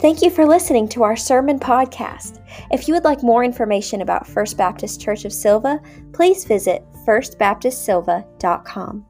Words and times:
Thank 0.00 0.22
you 0.22 0.30
for 0.30 0.46
listening 0.46 0.88
to 0.88 1.02
our 1.02 1.14
sermon 1.14 1.60
podcast. 1.60 2.42
If 2.70 2.88
you 2.88 2.94
would 2.94 3.04
like 3.04 3.22
more 3.22 3.44
information 3.44 4.00
about 4.00 4.26
First 4.26 4.56
Baptist 4.56 4.98
Church 4.98 5.26
of 5.26 5.32
Sylva, 5.32 5.78
please 6.14 6.46
visit 6.46 6.82
firstbaptistsylva.com. 7.06 9.04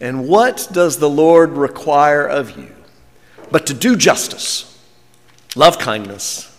And 0.00 0.28
what 0.28 0.68
does 0.70 0.98
the 0.98 1.10
Lord 1.10 1.50
require 1.50 2.24
of 2.24 2.56
you 2.56 2.72
but 3.50 3.66
to 3.66 3.74
do 3.74 3.96
justice, 3.96 4.80
love 5.56 5.80
kindness, 5.80 6.56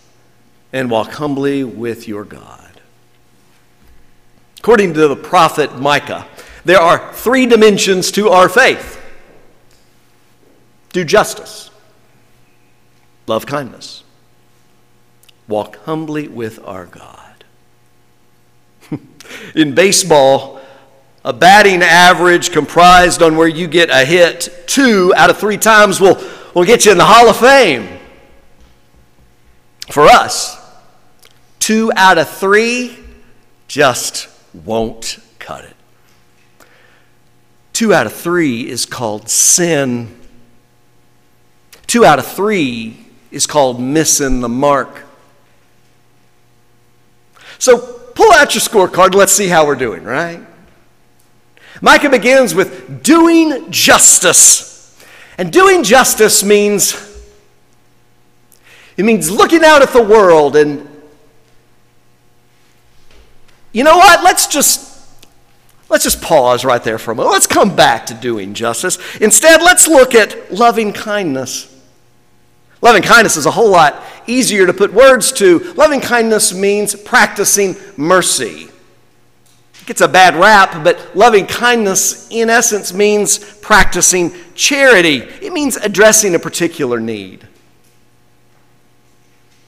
and 0.74 0.90
walk 0.90 1.12
humbly 1.12 1.64
with 1.64 2.06
your 2.06 2.24
God? 2.24 2.82
According 4.58 4.92
to 4.92 5.08
the 5.08 5.16
prophet 5.16 5.78
Micah, 5.78 6.26
there 6.68 6.82
are 6.82 7.14
three 7.14 7.46
dimensions 7.46 8.12
to 8.12 8.28
our 8.28 8.46
faith 8.46 9.02
do 10.92 11.02
justice, 11.02 11.70
love 13.26 13.46
kindness, 13.46 14.04
walk 15.48 15.76
humbly 15.84 16.28
with 16.28 16.62
our 16.66 16.84
God. 16.84 17.44
In 19.54 19.74
baseball, 19.74 20.60
a 21.24 21.32
batting 21.32 21.82
average 21.82 22.52
comprised 22.52 23.22
on 23.22 23.38
where 23.38 23.48
you 23.48 23.66
get 23.66 23.88
a 23.88 24.04
hit 24.04 24.64
two 24.66 25.14
out 25.16 25.30
of 25.30 25.38
three 25.38 25.56
times 25.56 26.02
will, 26.02 26.22
will 26.54 26.64
get 26.64 26.84
you 26.84 26.92
in 26.92 26.98
the 26.98 27.04
Hall 27.04 27.30
of 27.30 27.36
Fame. 27.38 27.98
For 29.90 30.02
us, 30.02 30.58
two 31.60 31.90
out 31.96 32.18
of 32.18 32.28
three 32.28 32.98
just 33.68 34.28
won't 34.52 35.18
cut 35.38 35.64
it. 35.64 35.77
Two 37.78 37.94
out 37.94 38.06
of 38.06 38.12
three 38.12 38.68
is 38.68 38.86
called 38.86 39.28
sin. 39.28 40.18
Two 41.86 42.04
out 42.04 42.18
of 42.18 42.26
three 42.26 43.06
is 43.30 43.46
called 43.46 43.80
missing 43.80 44.40
the 44.40 44.48
mark. 44.48 45.04
So 47.60 47.78
pull 48.16 48.32
out 48.32 48.52
your 48.56 48.62
scorecard. 48.62 49.14
Let's 49.14 49.30
see 49.30 49.46
how 49.46 49.64
we're 49.64 49.76
doing, 49.76 50.02
right? 50.02 50.44
Micah 51.80 52.10
begins 52.10 52.52
with 52.52 53.04
doing 53.04 53.70
justice. 53.70 55.00
And 55.38 55.52
doing 55.52 55.84
justice 55.84 56.42
means 56.42 56.96
it 58.96 59.04
means 59.04 59.30
looking 59.30 59.62
out 59.62 59.82
at 59.82 59.92
the 59.92 60.02
world 60.02 60.56
and 60.56 60.84
you 63.70 63.84
know 63.84 63.98
what? 63.98 64.24
Let's 64.24 64.48
just 64.48 64.97
let's 65.88 66.04
just 66.04 66.22
pause 66.22 66.64
right 66.64 66.82
there 66.82 66.98
for 66.98 67.12
a 67.12 67.14
moment. 67.14 67.32
Let's 67.32 67.46
come 67.46 67.74
back 67.74 68.06
to 68.06 68.14
doing 68.14 68.54
justice. 68.54 68.98
Instead, 69.20 69.62
let's 69.62 69.88
look 69.88 70.14
at 70.14 70.52
loving 70.52 70.92
kindness. 70.92 71.74
Loving 72.80 73.02
kindness 73.02 73.36
is 73.36 73.46
a 73.46 73.50
whole 73.50 73.70
lot 73.70 74.02
easier 74.26 74.66
to 74.66 74.72
put 74.72 74.92
words 74.92 75.32
to. 75.32 75.58
Loving 75.74 76.00
kindness 76.00 76.54
means 76.54 76.94
practicing 76.94 77.74
mercy. 77.96 78.68
It 79.80 79.86
gets 79.86 80.00
a 80.00 80.08
bad 80.08 80.36
rap, 80.36 80.84
but 80.84 81.16
loving 81.16 81.46
kindness, 81.46 82.30
in 82.30 82.50
essence, 82.50 82.92
means 82.92 83.38
practicing 83.60 84.32
charity. 84.54 85.18
It 85.18 85.52
means 85.52 85.76
addressing 85.76 86.34
a 86.34 86.38
particular 86.38 87.00
need. 87.00 87.46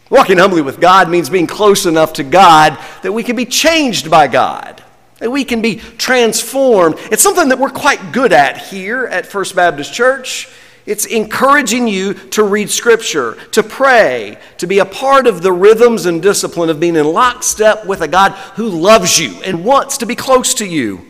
Walking 0.08 0.38
humbly 0.38 0.62
with 0.62 0.80
God 0.80 1.08
means 1.08 1.30
being 1.30 1.46
close 1.46 1.86
enough 1.86 2.14
to 2.14 2.24
God 2.24 2.78
that 3.02 3.12
we 3.12 3.22
can 3.22 3.36
be 3.36 3.46
changed 3.46 4.10
by 4.10 4.26
God, 4.26 4.79
that 5.20 5.30
we 5.30 5.44
can 5.44 5.62
be 5.62 5.76
transformed. 5.76 6.96
It's 7.12 7.22
something 7.22 7.48
that 7.50 7.58
we're 7.58 7.70
quite 7.70 8.12
good 8.12 8.32
at 8.32 8.58
here 8.58 9.06
at 9.06 9.26
First 9.26 9.54
Baptist 9.54 9.92
Church. 9.92 10.48
It's 10.86 11.04
encouraging 11.04 11.86
you 11.86 12.14
to 12.14 12.42
read 12.42 12.70
Scripture, 12.70 13.34
to 13.52 13.62
pray, 13.62 14.38
to 14.58 14.66
be 14.66 14.78
a 14.80 14.84
part 14.84 15.26
of 15.26 15.42
the 15.42 15.52
rhythms 15.52 16.06
and 16.06 16.20
discipline 16.20 16.70
of 16.70 16.80
being 16.80 16.96
in 16.96 17.06
lockstep 17.06 17.86
with 17.86 18.00
a 18.00 18.08
God 18.08 18.32
who 18.56 18.68
loves 18.68 19.18
you 19.18 19.40
and 19.42 19.64
wants 19.64 19.98
to 19.98 20.06
be 20.06 20.16
close 20.16 20.54
to 20.54 20.66
you. 20.66 21.06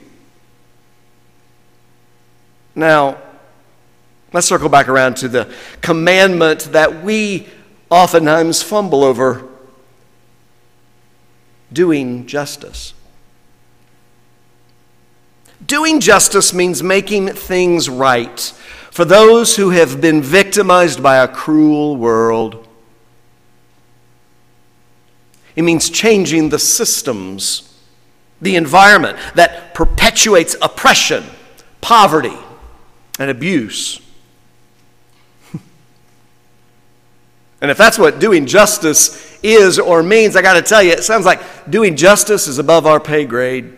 Now, 2.74 3.18
let's 4.32 4.46
circle 4.46 4.68
back 4.68 4.88
around 4.88 5.16
to 5.18 5.28
the 5.28 5.52
commandment 5.80 6.72
that 6.72 7.02
we 7.02 7.46
oftentimes 7.90 8.62
fumble 8.62 9.04
over 9.04 9.48
doing 11.72 12.26
justice. 12.26 12.94
Doing 15.66 16.00
justice 16.00 16.52
means 16.52 16.82
making 16.82 17.28
things 17.28 17.88
right 17.88 18.52
for 18.90 19.04
those 19.04 19.56
who 19.56 19.70
have 19.70 20.00
been 20.00 20.20
victimized 20.20 21.02
by 21.02 21.16
a 21.16 21.28
cruel 21.28 21.96
world. 21.96 22.66
It 25.54 25.62
means 25.62 25.90
changing 25.90 26.48
the 26.48 26.58
systems, 26.58 27.78
the 28.40 28.56
environment 28.56 29.18
that 29.34 29.74
perpetuates 29.74 30.56
oppression, 30.60 31.24
poverty, 31.80 32.36
and 33.18 33.30
abuse. 33.30 34.00
And 37.62 37.70
if 37.70 37.76
that's 37.76 37.98
what 37.98 38.20
doing 38.20 38.46
justice 38.46 39.38
is 39.42 39.78
or 39.78 40.02
means, 40.02 40.34
I 40.34 40.40
got 40.40 40.54
to 40.54 40.62
tell 40.62 40.82
you, 40.82 40.92
it 40.92 41.04
sounds 41.04 41.26
like 41.26 41.70
doing 41.70 41.94
justice 41.94 42.48
is 42.48 42.58
above 42.58 42.86
our 42.86 42.98
pay 42.98 43.26
grade. 43.26 43.76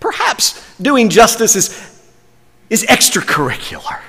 Perhaps 0.00 0.65
doing 0.80 1.08
justice 1.08 1.56
is, 1.56 2.00
is 2.70 2.84
extracurricular, 2.84 4.00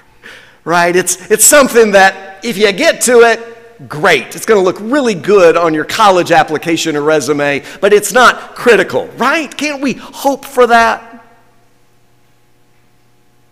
right? 0.63 0.95
It's, 0.95 1.29
it's 1.31 1.45
something 1.45 1.91
that 1.91 2.43
if 2.43 2.57
you 2.57 2.71
get 2.71 3.01
to 3.01 3.21
it, 3.21 3.87
great. 3.87 4.35
It's 4.35 4.45
going 4.45 4.59
to 4.59 4.63
look 4.63 4.77
really 4.79 5.13
good 5.13 5.55
on 5.55 5.73
your 5.73 5.85
college 5.85 6.31
application 6.31 6.95
or 6.95 7.01
resume, 7.01 7.63
but 7.81 7.93
it's 7.93 8.11
not 8.11 8.55
critical, 8.55 9.07
right? 9.17 9.55
Can't 9.55 9.81
we 9.81 9.93
hope 9.93 10.45
for 10.45 10.67
that? 10.67 11.25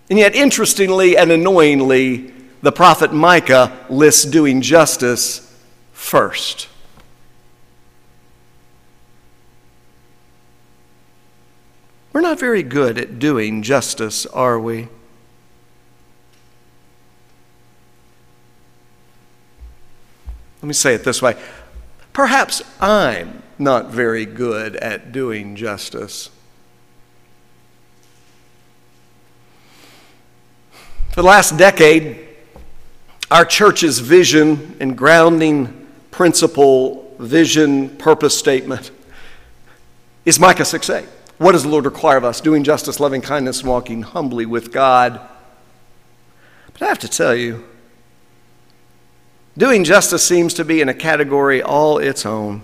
And 0.10 0.20
yet, 0.20 0.36
interestingly 0.36 1.18
and 1.18 1.32
annoyingly, 1.32 2.32
the 2.62 2.72
prophet 2.72 3.14
Micah 3.14 3.86
lists 3.90 4.24
doing 4.24 4.62
justice 4.62 5.42
first. 5.94 6.68
We're 12.16 12.22
not 12.22 12.40
very 12.40 12.64
good 12.64 12.98
at 12.98 13.20
doing 13.20 13.62
justice, 13.62 14.26
are 14.28 14.58
we? 14.58 14.88
Let 20.62 20.64
me 20.64 20.72
say 20.72 20.94
it 20.94 21.04
this 21.04 21.22
way. 21.22 21.36
Perhaps 22.14 22.62
I'm 22.80 23.44
not 23.60 23.92
very 23.92 24.26
good 24.26 24.78
at 24.78 25.12
doing 25.12 25.58
justice. 25.58 26.30
For 31.10 31.16
the 31.16 31.24
last 31.24 31.58
decade, 31.58 32.30
our 33.30 33.44
church's 33.44 34.00
vision 34.00 34.78
and 34.80 34.98
grounding 34.98 35.86
principle, 36.12 37.14
vision, 37.20 37.90
purpose 37.98 38.40
statement 38.40 38.92
is 40.24 40.40
Micah 40.40 40.64
6 40.64 40.90
8. 40.90 41.06
What 41.38 41.52
does 41.52 41.64
the 41.64 41.70
Lord 41.70 41.86
require 41.86 42.18
of 42.18 42.24
us? 42.24 42.40
Doing 42.40 42.64
justice, 42.64 43.00
loving 43.00 43.22
kindness, 43.22 43.64
walking 43.64 44.04
humbly 44.04 44.46
with 44.46 44.72
God. 44.72 45.20
But 46.72 46.82
I 46.82 46.88
have 46.88 47.00
to 47.00 47.08
tell 47.08 47.36
you, 47.36 47.66
doing 49.58 49.84
justice 49.84 50.26
seems 50.26 50.54
to 50.56 50.66
be 50.66 50.82
in 50.82 50.90
a 50.90 50.94
category 50.94 51.62
all 51.62 51.98
its 51.98 52.26
own. 52.26 52.62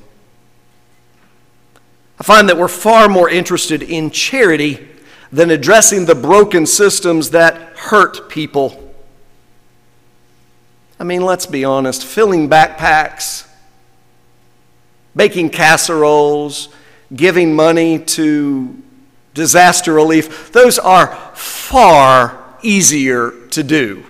I 2.20 2.24
find 2.24 2.48
that 2.50 2.58
we're 2.58 2.68
far 2.68 3.10
more 3.10 3.30
interested 3.30 3.82
in 3.82 4.12
charity 4.12 4.88
than 5.32 5.50
addressing 5.50 6.06
the 6.06 6.16
broken 6.16 6.66
systems 6.66 7.32
that 7.32 7.56
hurt 7.76 8.30
people. 8.30 8.94
I 11.00 11.04
mean, 11.04 11.24
let's 11.24 11.48
be 11.48 11.66
honest, 11.66 12.06
filling 12.06 12.48
backpacks, 12.48 13.50
baking 15.16 15.50
casseroles, 15.50 16.70
giving 17.16 17.56
money 17.56 18.00
to 18.00 18.82
disaster 19.34 19.94
relief, 19.94 20.52
those 20.52 20.80
are 20.80 21.16
far 21.34 22.56
easier 22.62 23.32
to 23.50 23.64
do. 23.64 24.06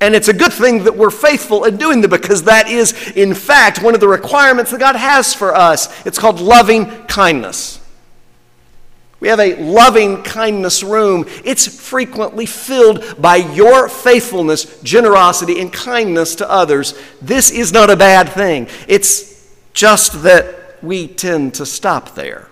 And 0.00 0.14
it's 0.14 0.28
a 0.28 0.34
good 0.34 0.52
thing 0.52 0.84
that 0.84 0.96
we're 0.96 1.10
faithful 1.10 1.64
in 1.64 1.76
doing 1.76 2.00
them 2.00 2.10
because 2.10 2.42
that 2.44 2.68
is, 2.68 2.92
in 3.12 3.32
fact, 3.32 3.82
one 3.82 3.94
of 3.94 4.00
the 4.00 4.08
requirements 4.08 4.70
that 4.70 4.80
God 4.80 4.96
has 4.96 5.32
for 5.32 5.54
us. 5.54 6.04
It's 6.04 6.18
called 6.18 6.40
loving 6.40 6.86
kindness. 7.06 7.80
We 9.20 9.28
have 9.28 9.40
a 9.40 9.54
loving 9.56 10.22
kindness 10.22 10.82
room. 10.82 11.24
It's 11.44 11.66
frequently 11.66 12.44
filled 12.44 13.22
by 13.22 13.36
your 13.36 13.88
faithfulness, 13.88 14.82
generosity, 14.82 15.58
and 15.60 15.72
kindness 15.72 16.34
to 16.34 16.50
others. 16.50 16.92
This 17.22 17.50
is 17.50 17.72
not 17.72 17.88
a 17.88 17.96
bad 17.96 18.28
thing. 18.28 18.68
It's 18.86 19.48
just 19.72 20.24
that 20.24 20.63
we 20.84 21.08
tend 21.08 21.54
to 21.54 21.66
stop 21.66 22.14
there. 22.14 22.48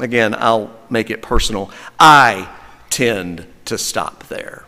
Again, 0.00 0.34
I'll 0.38 0.70
make 0.90 1.10
it 1.10 1.22
personal. 1.22 1.70
I 1.98 2.48
tend 2.90 3.46
to 3.64 3.78
stop 3.78 4.24
there. 4.28 4.64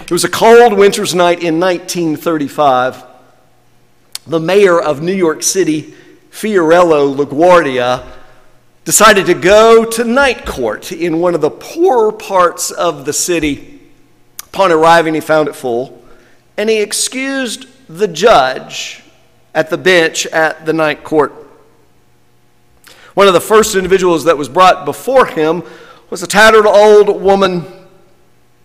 It 0.00 0.10
was 0.10 0.24
a 0.24 0.28
cold 0.28 0.72
winter's 0.72 1.14
night 1.14 1.42
in 1.42 1.60
1935. 1.60 3.04
The 4.26 4.40
mayor 4.40 4.80
of 4.80 5.02
New 5.02 5.12
York 5.12 5.42
City, 5.42 5.94
Fiorello 6.30 7.14
LaGuardia, 7.14 8.06
decided 8.84 9.26
to 9.26 9.34
go 9.34 9.84
to 9.84 10.04
night 10.04 10.46
court 10.46 10.92
in 10.92 11.20
one 11.20 11.34
of 11.34 11.42
the 11.42 11.50
poorer 11.50 12.12
parts 12.12 12.70
of 12.70 13.04
the 13.04 13.12
city. 13.12 13.80
Upon 14.44 14.72
arriving, 14.72 15.14
he 15.14 15.20
found 15.20 15.48
it 15.48 15.54
full, 15.54 16.02
and 16.56 16.70
he 16.70 16.80
excused 16.80 17.66
the 17.88 18.08
judge 18.08 19.02
at 19.54 19.70
the 19.70 19.78
bench 19.78 20.26
at 20.26 20.66
the 20.66 20.72
night 20.72 21.04
court. 21.04 21.32
One 23.14 23.26
of 23.26 23.34
the 23.34 23.40
first 23.40 23.74
individuals 23.74 24.24
that 24.24 24.38
was 24.38 24.48
brought 24.48 24.84
before 24.84 25.26
him 25.26 25.62
was 26.10 26.22
a 26.22 26.26
tattered 26.26 26.66
old 26.66 27.20
woman. 27.20 27.64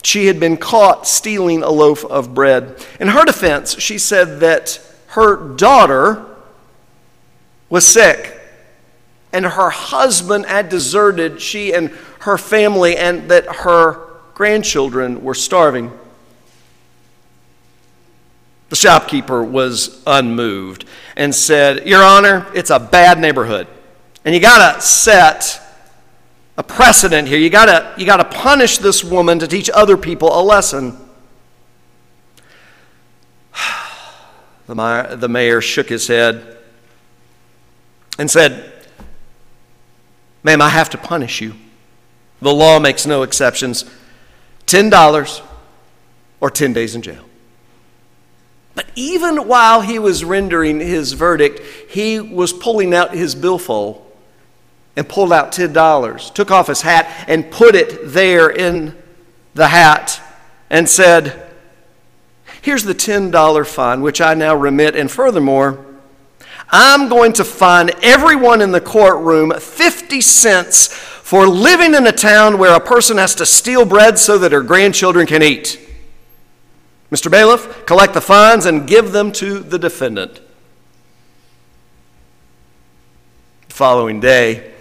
She 0.03 0.27
had 0.27 0.39
been 0.39 0.57
caught 0.57 1.07
stealing 1.07 1.63
a 1.63 1.69
loaf 1.69 2.05
of 2.05 2.33
bread. 2.33 2.85
In 2.99 3.07
her 3.07 3.25
defense, 3.25 3.79
she 3.79 3.97
said 3.97 4.41
that 4.41 4.79
her 5.07 5.55
daughter 5.55 6.25
was 7.69 7.85
sick 7.85 8.39
and 9.33 9.45
her 9.45 9.71
husband 9.71 10.45
had 10.45 10.69
deserted 10.69 11.41
she 11.41 11.73
and 11.73 11.89
her 12.19 12.37
family, 12.37 12.95
and 12.95 13.29
that 13.29 13.45
her 13.47 13.99
grandchildren 14.35 15.23
were 15.23 15.33
starving. 15.33 15.91
The 18.73 18.77
shopkeeper 18.77 19.43
was 19.43 20.01
unmoved 20.07 20.85
and 21.15 21.35
said, 21.35 21.85
Your 21.85 22.01
Honor, 22.01 22.47
it's 22.55 22.71
a 22.71 22.79
bad 22.79 23.19
neighborhood. 23.19 23.67
And 24.25 24.33
you 24.33 24.41
got 24.41 24.73
to 24.73 24.81
set 24.81 25.61
a 26.57 26.63
precedent 26.63 27.27
here. 27.27 27.37
You 27.37 27.51
got 27.51 27.99
you 27.99 28.07
to 28.07 28.23
punish 28.23 28.79
this 28.79 29.03
woman 29.03 29.37
to 29.37 29.47
teach 29.47 29.69
other 29.71 29.95
people 29.95 30.29
a 30.29 30.41
lesson. 30.41 30.97
The 34.65 34.73
mayor, 34.73 35.15
the 35.17 35.29
mayor 35.29 35.61
shook 35.61 35.89
his 35.89 36.07
head 36.07 36.57
and 38.17 38.31
said, 38.31 38.73
Ma'am, 40.41 40.63
I 40.63 40.69
have 40.69 40.89
to 40.89 40.97
punish 40.97 41.41
you. 41.41 41.53
The 42.41 42.51
law 42.51 42.79
makes 42.79 43.05
no 43.05 43.21
exceptions. 43.21 43.85
$10 44.65 45.41
or 46.41 46.49
10 46.49 46.73
days 46.73 46.95
in 46.95 47.03
jail. 47.03 47.23
Even 48.95 49.47
while 49.47 49.81
he 49.81 49.99
was 49.99 50.23
rendering 50.23 50.79
his 50.79 51.13
verdict, 51.13 51.59
he 51.89 52.19
was 52.19 52.53
pulling 52.53 52.93
out 52.93 53.13
his 53.13 53.35
billfold 53.35 53.99
and 54.95 55.07
pulled 55.07 55.33
out 55.33 55.51
$10, 55.51 56.33
took 56.33 56.51
off 56.51 56.67
his 56.67 56.81
hat 56.81 57.25
and 57.27 57.49
put 57.49 57.75
it 57.75 57.99
there 58.03 58.49
in 58.49 58.95
the 59.55 59.67
hat 59.67 60.21
and 60.69 60.87
said, 60.87 61.49
Here's 62.61 62.83
the 62.83 62.95
$10 62.95 63.67
fine, 63.67 64.01
which 64.01 64.21
I 64.21 64.35
now 64.35 64.55
remit, 64.55 64.95
and 64.95 65.11
furthermore, 65.11 65.85
I'm 66.69 67.09
going 67.09 67.33
to 67.33 67.43
fine 67.43 67.91
everyone 68.01 68.61
in 68.61 68.71
the 68.71 68.81
courtroom 68.81 69.51
50 69.51 70.21
cents 70.21 70.87
for 70.87 71.45
living 71.45 71.93
in 71.93 72.07
a 72.07 72.11
town 72.11 72.57
where 72.57 72.75
a 72.75 72.79
person 72.79 73.17
has 73.17 73.35
to 73.35 73.45
steal 73.45 73.85
bread 73.85 74.17
so 74.17 74.37
that 74.37 74.51
her 74.51 74.61
grandchildren 74.61 75.27
can 75.27 75.43
eat. 75.43 75.82
Mr. 77.13 77.29
Bailiff, 77.29 77.85
collect 77.85 78.15
the 78.15 78.21
fines 78.21 78.65
and 78.65 78.87
give 78.87 79.11
them 79.11 79.31
to 79.31 79.59
the 79.59 79.77
defendant. 79.77 80.41
The 83.67 83.73
following 83.75 84.19
day, 84.19 84.73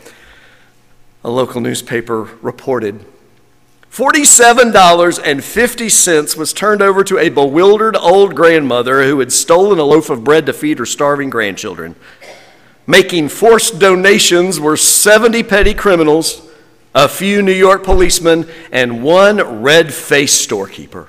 a 1.23 1.31
local 1.31 1.61
newspaper 1.61 2.23
reported 2.40 3.05
$47.50 3.90 6.37
was 6.38 6.55
turned 6.55 6.81
over 6.81 7.05
to 7.05 7.19
a 7.19 7.29
bewildered 7.29 7.99
old 7.99 8.34
grandmother 8.34 9.05
who 9.05 9.19
had 9.19 9.31
stolen 9.31 9.79
a 9.79 9.84
loaf 9.84 10.08
of 10.08 10.25
bread 10.25 10.46
to 10.46 10.55
feed 10.55 10.79
her 10.79 10.87
starving 10.87 11.29
grandchildren. 11.29 11.94
Making 12.87 13.29
forced 13.29 13.79
donations 13.79 14.58
were 14.58 14.79
70 14.79 15.43
petty 15.43 15.75
criminals, 15.75 16.49
a 16.94 17.11
few 17.11 17.43
New 17.43 17.52
York 17.52 17.84
policemen, 17.84 18.49
and 18.73 19.02
one 19.02 19.61
red 19.61 19.93
faced 19.93 20.40
storekeeper. 20.40 21.08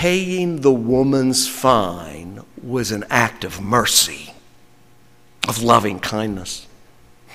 Paying 0.00 0.62
the 0.62 0.72
woman's 0.72 1.46
fine 1.46 2.40
was 2.62 2.90
an 2.90 3.04
act 3.10 3.44
of 3.44 3.60
mercy, 3.60 4.32
of 5.46 5.62
loving 5.62 6.00
kindness. 6.00 6.66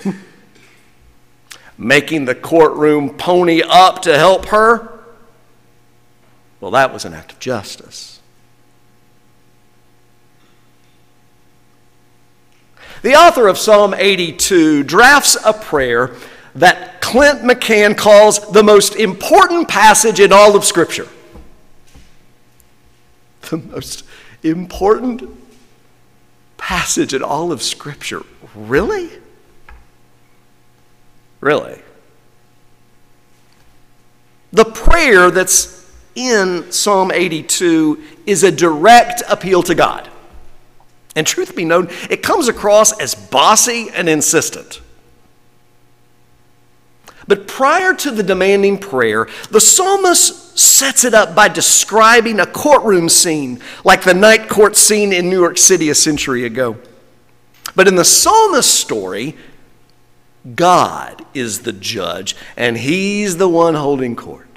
Making 1.77 2.25
the 2.25 2.33
courtroom 2.33 3.17
pony 3.17 3.61
up 3.61 4.01
to 4.01 4.17
help 4.17 4.47
her? 4.47 4.97
Well, 6.59 6.71
that 6.71 6.91
was 6.91 7.05
an 7.05 7.13
act 7.13 7.33
of 7.33 7.39
justice. 7.39 8.19
The 13.03 13.13
author 13.13 13.47
of 13.47 13.59
Psalm 13.59 13.93
82 13.95 14.81
drafts 14.81 15.37
a 15.45 15.53
prayer 15.53 16.15
that 16.55 16.99
Clint 16.99 17.41
McCann 17.41 17.95
calls 17.95 18.51
the 18.53 18.63
most 18.63 18.95
important 18.95 19.67
passage 19.67 20.19
in 20.19 20.33
all 20.33 20.55
of 20.55 20.65
Scripture. 20.65 21.07
The 23.49 23.57
most 23.57 24.03
important 24.43 25.29
passage 26.57 27.13
in 27.13 27.21
all 27.21 27.51
of 27.51 27.61
Scripture. 27.61 28.23
Really? 28.55 29.09
really. 31.45 31.79
The 34.51 34.65
prayer 34.65 35.29
that's 35.29 35.87
in 36.15 36.71
Psalm 36.71 37.11
82 37.13 38.01
is 38.25 38.43
a 38.43 38.51
direct 38.51 39.21
appeal 39.29 39.61
to 39.63 39.75
God. 39.75 40.09
And 41.15 41.27
truth 41.27 41.55
be 41.55 41.63
known, 41.63 41.89
it 42.09 42.23
comes 42.23 42.47
across 42.47 42.99
as 42.99 43.13
bossy 43.13 43.89
and 43.93 44.09
insistent. 44.09 44.81
But 47.27 47.47
prior 47.47 47.93
to 47.93 48.11
the 48.11 48.23
demanding 48.23 48.79
prayer, 48.79 49.27
the 49.51 49.61
psalmist 49.61 50.44
sets 50.55 51.03
it 51.03 51.13
up 51.13 51.35
by 51.35 51.47
describing 51.47 52.39
a 52.39 52.45
courtroom 52.45 53.09
scene 53.09 53.61
like 53.83 54.03
the 54.03 54.13
night 54.13 54.49
court 54.49 54.75
scene 54.75 55.13
in 55.13 55.29
New 55.29 55.39
York 55.39 55.57
City 55.57 55.89
a 55.89 55.95
century 55.95 56.45
ago. 56.45 56.77
But 57.75 57.87
in 57.87 57.95
the 57.95 58.05
psalmist's 58.05 58.73
story, 58.73 59.35
God 60.55 61.25
is 61.33 61.59
the 61.59 61.73
judge, 61.73 62.35
and 62.55 62.77
He's 62.77 63.37
the 63.37 63.49
one 63.49 63.75
holding 63.75 64.15
court. 64.15 64.47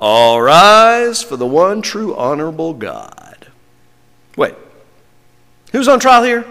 All 0.00 0.40
rise 0.42 1.22
for 1.22 1.36
the 1.36 1.46
one 1.46 1.80
true 1.82 2.14
honorable 2.16 2.74
God. 2.74 3.46
Wait, 4.36 4.54
who's 5.72 5.88
on 5.88 6.00
trial 6.00 6.22
here? 6.22 6.44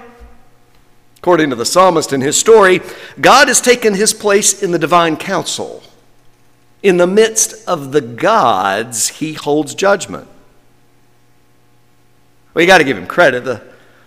According 1.17 1.51
to 1.51 1.55
the 1.55 1.65
psalmist 1.65 2.13
in 2.13 2.21
his 2.21 2.35
story, 2.35 2.81
God 3.19 3.47
has 3.47 3.61
taken 3.61 3.93
his 3.93 4.13
place 4.13 4.63
in 4.63 4.71
the 4.71 4.79
divine 4.79 5.17
council. 5.17 5.83
In 6.83 6.97
the 6.97 7.07
midst 7.07 7.67
of 7.67 7.91
the 7.91 8.01
gods, 8.01 9.07
he 9.07 9.33
holds 9.33 9.75
judgment. 9.75 10.27
Well, 12.53 12.61
you 12.61 12.67
got 12.67 12.79
to 12.79 12.83
give 12.83 12.97
him 12.97 13.07
credit. 13.07 13.43
The, 13.43 13.61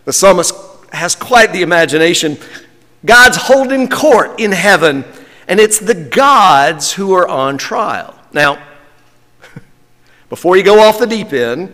the 0.04 0.12
psalmist 0.12 0.54
has 0.92 1.14
quite 1.14 1.52
the 1.52 1.62
imagination. 1.62 2.36
God's 3.04 3.36
holding 3.36 3.88
court 3.88 4.40
in 4.40 4.52
heaven, 4.52 5.04
and 5.46 5.60
it's 5.60 5.78
the 5.78 5.94
gods 5.94 6.92
who 6.92 7.12
are 7.14 7.28
on 7.28 7.58
trial. 7.58 8.18
Now, 8.32 8.62
before 10.28 10.56
you 10.56 10.62
go 10.62 10.80
off 10.80 10.98
the 10.98 11.06
deep 11.06 11.32
end, 11.32 11.72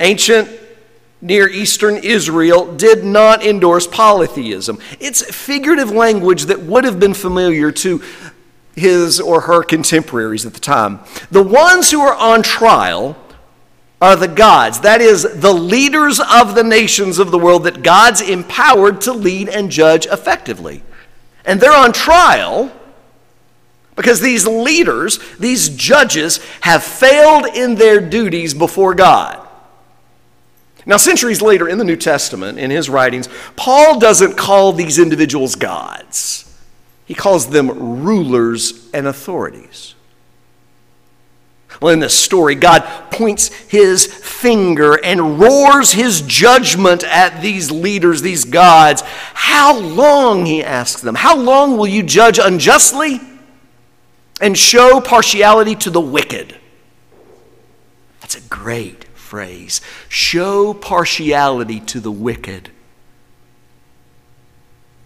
ancient 0.00 0.50
Near 1.22 1.48
Eastern 1.48 1.96
Israel 1.96 2.74
did 2.76 3.02
not 3.02 3.44
endorse 3.44 3.86
polytheism. 3.86 4.78
It's 5.00 5.22
figurative 5.34 5.90
language 5.90 6.44
that 6.44 6.60
would 6.60 6.84
have 6.84 7.00
been 7.00 7.14
familiar 7.14 7.72
to 7.72 8.02
his 8.76 9.18
or 9.18 9.42
her 9.42 9.62
contemporaries 9.62 10.46
at 10.46 10.54
the 10.54 10.60
time. 10.60 11.00
The 11.30 11.42
ones 11.42 11.90
who 11.90 12.00
are 12.00 12.14
on 12.14 12.42
trial 12.42 13.16
are 14.00 14.14
the 14.14 14.28
gods. 14.28 14.80
That 14.80 15.00
is, 15.00 15.22
the 15.40 15.54
leaders 15.54 16.20
of 16.20 16.54
the 16.54 16.62
nations 16.62 17.18
of 17.18 17.30
the 17.30 17.38
world 17.38 17.64
that 17.64 17.82
God's 17.82 18.20
empowered 18.20 19.00
to 19.02 19.12
lead 19.12 19.48
and 19.48 19.70
judge 19.70 20.06
effectively. 20.06 20.82
And 21.44 21.60
they're 21.60 21.72
on 21.72 21.92
trial 21.92 22.70
because 23.94 24.20
these 24.20 24.46
leaders, 24.46 25.18
these 25.38 25.70
judges, 25.70 26.44
have 26.60 26.84
failed 26.84 27.46
in 27.46 27.76
their 27.76 28.00
duties 28.00 28.52
before 28.52 28.94
God. 28.94 29.42
Now, 30.84 30.98
centuries 30.98 31.42
later 31.42 31.68
in 31.68 31.78
the 31.78 31.84
New 31.84 31.96
Testament, 31.96 32.58
in 32.58 32.70
his 32.70 32.88
writings, 32.88 33.28
Paul 33.56 33.98
doesn't 33.98 34.36
call 34.36 34.72
these 34.72 34.98
individuals 35.00 35.56
gods, 35.56 36.45
he 37.06 37.14
calls 37.14 37.46
them 37.48 38.02
rulers 38.04 38.90
and 38.92 39.06
authorities. 39.06 39.94
Well, 41.80 41.92
in 41.92 42.00
this 42.00 42.18
story, 42.18 42.54
God 42.54 42.80
points 43.10 43.48
his 43.48 44.06
finger 44.06 44.98
and 45.04 45.38
roars 45.38 45.92
his 45.92 46.22
judgment 46.22 47.04
at 47.04 47.42
these 47.42 47.70
leaders, 47.70 48.22
these 48.22 48.44
gods. 48.44 49.02
How 49.34 49.78
long, 49.78 50.46
he 50.46 50.64
asks 50.64 51.02
them, 51.02 51.14
how 51.14 51.36
long 51.36 51.76
will 51.76 51.86
you 51.86 52.02
judge 52.02 52.38
unjustly 52.38 53.20
and 54.40 54.56
show 54.56 55.00
partiality 55.00 55.74
to 55.76 55.90
the 55.90 56.00
wicked? 56.00 56.58
That's 58.20 58.36
a 58.36 58.48
great 58.48 59.04
phrase. 59.14 59.80
Show 60.08 60.72
partiality 60.74 61.80
to 61.80 62.00
the 62.00 62.12
wicked. 62.12 62.70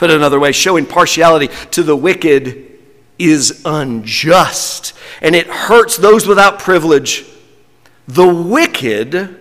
Put 0.00 0.10
another 0.10 0.40
way, 0.40 0.50
showing 0.52 0.86
partiality 0.86 1.48
to 1.72 1.82
the 1.82 1.94
wicked 1.94 2.70
is 3.18 3.60
unjust 3.66 4.94
and 5.20 5.34
it 5.34 5.46
hurts 5.46 5.98
those 5.98 6.26
without 6.26 6.58
privilege. 6.58 7.26
The 8.08 8.26
wicked 8.26 9.38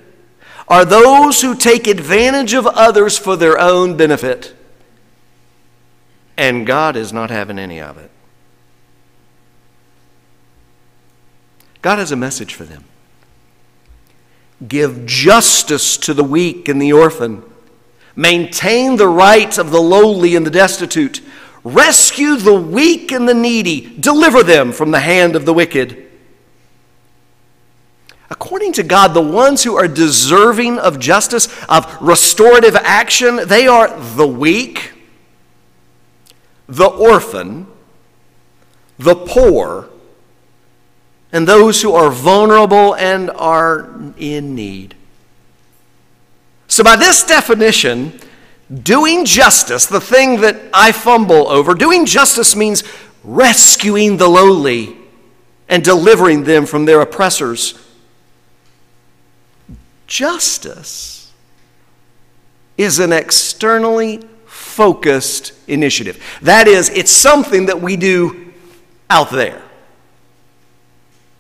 are 0.67 0.83
those 0.83 1.41
who 1.41 1.55
take 1.55 1.87
advantage 1.87 2.51
of 2.51 2.67
others 2.67 3.17
for 3.17 3.37
their 3.37 3.57
own 3.57 3.95
benefit. 3.95 4.53
And 6.35 6.67
God 6.67 6.97
is 6.97 7.13
not 7.13 7.29
having 7.29 7.57
any 7.57 7.79
of 7.79 7.97
it. 7.97 8.11
God 11.81 11.99
has 11.99 12.11
a 12.11 12.17
message 12.17 12.53
for 12.53 12.65
them. 12.65 12.83
Give 14.67 15.05
justice 15.05 15.95
to 15.95 16.13
the 16.13 16.25
weak 16.25 16.67
and 16.67 16.81
the 16.81 16.91
orphan. 16.91 17.49
Maintain 18.19 18.97
the 18.97 19.07
rights 19.07 19.57
of 19.57 19.71
the 19.71 19.79
lowly 19.79 20.35
and 20.35 20.45
the 20.45 20.51
destitute. 20.51 21.21
Rescue 21.63 22.35
the 22.35 22.53
weak 22.53 23.13
and 23.13 23.29
the 23.29 23.33
needy. 23.33 23.95
Deliver 23.97 24.43
them 24.43 24.73
from 24.73 24.91
the 24.91 24.99
hand 24.99 25.38
of 25.38 25.45
the 25.45 25.53
wicked. 25.53 26.05
According 28.29 28.73
to 28.73 28.83
God, 28.83 29.13
the 29.13 29.21
ones 29.21 29.63
who 29.63 29.77
are 29.77 29.88
deserving 29.88 30.79
of 30.79 30.99
justice, 30.99 31.47
of 31.69 31.97
restorative 32.01 32.75
action, 32.75 33.47
they 33.47 33.67
are 33.67 33.97
the 33.97 34.27
weak, 34.27 34.91
the 36.67 36.88
orphan, 36.88 37.67
the 38.97 39.15
poor, 39.15 39.88
and 41.31 41.47
those 41.47 41.81
who 41.81 41.93
are 41.93 42.11
vulnerable 42.11 42.97
and 42.97 43.29
are 43.29 43.89
in 44.17 44.55
need. 44.55 44.97
So, 46.79 46.83
by 46.86 46.95
this 46.95 47.25
definition, 47.25 48.17
doing 48.83 49.25
justice, 49.25 49.86
the 49.86 50.00
thing 50.00 50.39
that 50.39 50.55
I 50.74 50.93
fumble 50.93 51.50
over, 51.50 51.74
doing 51.74 52.05
justice 52.05 52.55
means 52.55 52.86
rescuing 53.21 54.15
the 54.15 54.29
lowly 54.29 54.95
and 55.67 55.83
delivering 55.83 56.45
them 56.45 56.65
from 56.65 56.86
their 56.86 57.01
oppressors. 57.01 57.77
Justice 60.07 61.33
is 62.77 63.00
an 63.00 63.12
externally 63.12 64.21
focused 64.45 65.51
initiative. 65.67 66.24
That 66.43 66.69
is, 66.69 66.88
it's 66.91 67.12
something 67.12 67.65
that 67.65 67.81
we 67.81 67.98
do 67.98 68.53
out 69.09 69.31
there. 69.31 69.62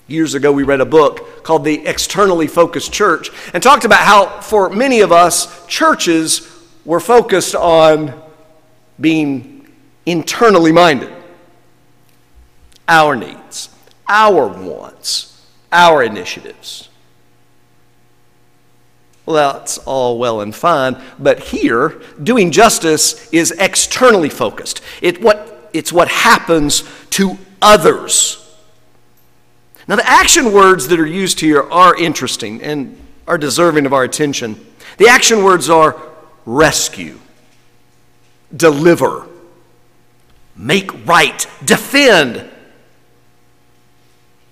Years 0.09 0.33
ago, 0.33 0.51
we 0.51 0.63
read 0.63 0.81
a 0.81 0.85
book 0.85 1.43
called 1.43 1.63
The 1.63 1.85
Externally 1.85 2.47
Focused 2.47 2.91
Church 2.91 3.29
and 3.53 3.61
talked 3.61 3.85
about 3.85 3.99
how, 3.99 4.41
for 4.41 4.67
many 4.71 5.01
of 5.01 5.11
us, 5.11 5.67
churches 5.67 6.49
were 6.83 6.99
focused 6.99 7.53
on 7.53 8.19
being 8.99 9.67
internally 10.07 10.71
minded. 10.71 11.13
Our 12.87 13.15
needs, 13.15 13.69
our 14.07 14.47
wants, 14.47 15.45
our 15.71 16.01
initiatives. 16.01 16.89
Well, 19.27 19.35
that's 19.35 19.77
all 19.77 20.17
well 20.17 20.41
and 20.41 20.55
fine, 20.55 20.99
but 21.19 21.37
here, 21.37 22.01
doing 22.23 22.49
justice 22.49 23.31
is 23.31 23.51
externally 23.51 24.29
focused. 24.29 24.81
It, 25.03 25.21
what, 25.21 25.69
it's 25.71 25.93
what 25.93 26.07
happens 26.07 26.83
to 27.11 27.37
others 27.61 28.38
now, 29.89 29.95
the 29.95 30.07
action 30.07 30.53
words 30.53 30.87
that 30.89 30.99
are 30.99 31.05
used 31.05 31.39
here 31.39 31.63
are 31.63 31.95
interesting 31.95 32.61
and 32.61 32.95
are 33.27 33.39
deserving 33.39 33.87
of 33.87 33.93
our 33.93 34.03
attention. 34.03 34.63
The 34.99 35.07
action 35.07 35.43
words 35.43 35.67
are 35.67 35.99
rescue, 36.45 37.17
deliver, 38.55 39.25
make 40.55 41.07
right, 41.07 41.43
defend. 41.65 42.35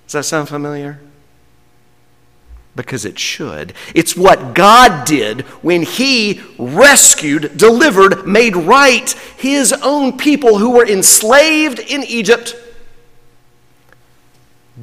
Does 0.08 0.14
that 0.14 0.26
sound 0.26 0.50
familiar? 0.50 1.00
Because 2.76 3.06
it 3.06 3.20
should. 3.20 3.76
It's 3.94 4.18
what 4.18 4.56
God 4.56 5.06
did 5.06 5.42
when 5.62 5.84
He 5.84 6.42
rescued, 6.58 7.56
delivered, 7.58 8.26
made 8.26 8.56
right 8.56 9.08
His 9.38 9.72
own 9.72 10.18
people 10.18 10.58
who 10.58 10.72
were 10.72 10.88
enslaved 10.88 11.78
in 11.78 12.04
Egypt 12.06 12.56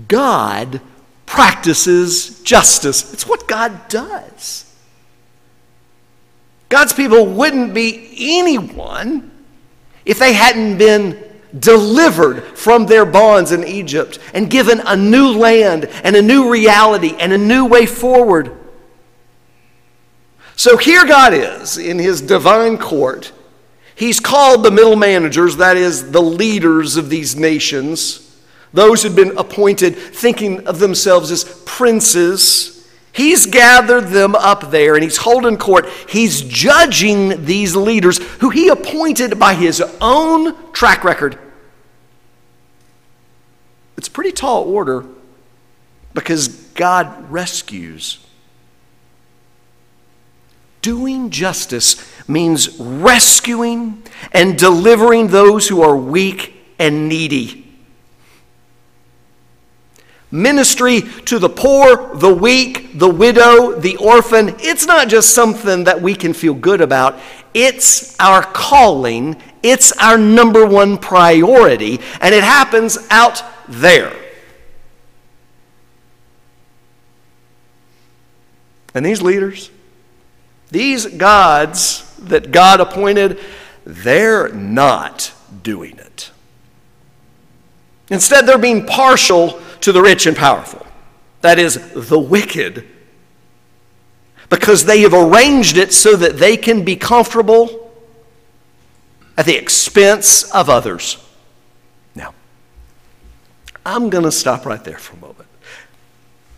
God 0.09 0.81
practices 1.27 2.41
justice. 2.43 3.13
It's 3.13 3.27
what 3.27 3.49
God 3.49 3.89
does. 3.89 4.65
God's 6.69 6.93
people 6.93 7.27
wouldn't 7.27 7.75
be 7.75 8.39
anyone 8.39 9.31
if 10.05 10.19
they 10.19 10.33
hadn't 10.33 10.79
been 10.79 11.23
delivered 11.59 12.43
from 12.59 12.87
their 12.87 13.07
bonds 13.07 13.53
in 13.53 13.65
Egypt 13.65 14.19
and 14.33 14.51
given 14.51 14.81
a 14.85 14.97
new 14.97 15.29
land 15.29 15.85
and 16.03 16.17
a 16.17 16.23
new 16.23 16.51
reality 16.51 17.15
and 17.19 17.33
a 17.33 17.39
new 17.39 17.65
way 17.65 17.87
forward. 17.87 18.57
So 20.57 20.77
here 20.77 21.05
God 21.05 21.33
is 21.33 21.79
in 21.79 21.99
his 21.99 22.21
divine 22.21 22.79
court. 22.79 23.33
He's 23.95 24.19
called 24.19 24.65
the 24.65 24.71
middle 24.73 24.97
managers, 24.97 25.57
that 25.59 25.77
is, 25.77 26.11
the 26.11 26.23
leaders 26.23 26.97
of 26.97 27.09
these 27.11 27.37
nations 27.37 28.24
those 28.75 29.05
who'd 29.05 29.15
been 29.15 29.39
appointed 29.39 29.97
thinking 29.97 30.67
of 30.67 30.81
themselves 30.81 31.31
as 31.31 31.45
princes. 31.65 32.93
He's 33.13 33.47
gathered 33.47 34.09
them 34.09 34.35
up 34.35 34.73
there 34.73 34.95
and 34.97 35.05
he's 35.05 35.17
holding 35.17 35.57
court. 35.57 35.89
He's 36.09 36.43
judging 36.43 37.45
these 37.45 37.77
leaders 37.77 38.19
who 38.41 38.51
he 38.51 38.69
appointed 38.69 39.39
by 39.39 39.55
his 39.55 39.81
own 40.01 40.73
track 40.73 41.05
record. 41.05 41.39
It's 43.97 44.09
a 44.09 44.11
pretty 44.11 44.33
tall 44.33 44.65
order 44.65 45.07
because 46.13 46.49
God 46.49 47.31
rescues. 47.31 48.19
Doing 50.83 51.31
justice 51.31 52.05
means 52.29 52.77
rescuing 52.81 54.03
and 54.33 54.59
delivering 54.59 55.29
those 55.29 55.69
who 55.69 55.81
are 55.83 55.97
weak 55.97 56.55
and 56.81 57.09
needy 57.09 57.64
ministry 60.35 61.03
to 61.27 61.39
the 61.39 61.49
poor, 61.49 62.17
the 62.17 62.35
weak, 62.35 62.99
the 62.99 63.09
widow, 63.09 63.79
the 63.79 63.97
orphan. 63.97 64.57
It's 64.59 64.85
not 64.85 65.09
just 65.09 65.33
something 65.33 65.85
that 65.85 66.03
we 66.03 66.17
can 66.17 66.35
feel 66.35 66.55
good 66.55 66.81
about, 66.81 67.21
it's 67.55 68.19
our 68.19 68.43
calling, 68.43 69.41
it's 69.63 69.93
our 69.93 70.19
number 70.19 70.67
one 70.67 70.99
priority, 70.99 72.01
and 72.21 72.35
it 72.35 72.43
happens 72.43 72.99
out 73.11 73.45
there. 73.69 74.13
And 78.93 79.07
these 79.07 79.23
leaders, 79.23 79.71
these 80.71 81.07
gods 81.07 82.13
that 82.19 82.51
God 82.51 82.81
appointed, 82.81 83.39
they're 83.85 84.49
not 84.49 85.33
doing 85.63 85.97
it. 85.99 86.33
Instead, 88.11 88.47
they're 88.47 88.59
being 88.59 88.85
partial 88.85 89.61
to 89.81 89.93
the 89.93 90.03
rich 90.03 90.27
and 90.27 90.37
powerful. 90.37 90.87
That 91.41 91.59
is, 91.59 91.93
the 91.93 92.19
wicked. 92.19 92.87
Because 94.49 94.85
they 94.85 95.01
have 95.01 95.15
arranged 95.15 95.77
it 95.77 95.93
so 95.93 96.17
that 96.17 96.39
they 96.39 96.57
can 96.57 96.85
be 96.85 96.97
comfortable 96.97 97.93
at 99.37 99.47
the 99.47 99.57
expense 99.57 100.51
of 100.53 100.71
others. 100.71 101.19
Now, 102.15 102.35
I'm 103.85 104.11
going 104.11 104.25
to 104.25 104.33
stop 104.33 104.65
right 104.65 104.83
there 104.83 104.99
for 104.99 105.17
a 105.17 105.21
moment. 105.21 105.49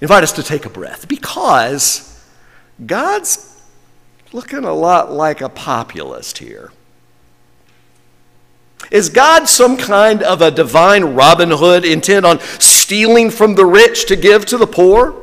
Invite 0.01 0.23
us 0.23 0.33
to 0.33 0.43
take 0.43 0.67
a 0.67 0.71
breath 0.71 1.09
because 1.09 2.25
God's 2.85 3.63
looking 4.33 4.65
a 4.65 4.75
lot 4.75 5.11
like 5.11 5.41
a 5.41 5.49
populist 5.49 6.39
here. 6.39 6.71
Is 8.91 9.09
God 9.09 9.49
some 9.49 9.77
kind 9.77 10.23
of 10.23 10.43
a 10.43 10.51
divine 10.51 11.15
Robin 11.15 11.51
Hood 11.51 11.85
intent 11.85 12.27
on 12.27 12.39
stealing 12.87 13.31
from 13.31 13.57
the 13.57 13.67
rich 13.67 14.07
to 14.07 14.15
give 14.15 14.47
to 14.47 14.57
the 14.57 14.67
poor? 14.67 15.21